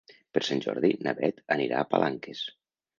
[0.37, 2.47] Per Sant Jordi na Beth anirà a Palanques.